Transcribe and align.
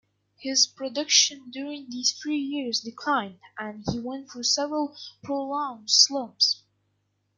His 0.39 0.65
production 0.65 1.51
during 1.51 1.87
these 1.87 2.11
three 2.11 2.39
years 2.39 2.79
declined, 2.79 3.37
and 3.55 3.83
he 3.91 3.99
went 3.99 4.31
through 4.31 4.45
several 4.45 4.97
prolonged 5.21 5.91
slumps. 5.91 6.63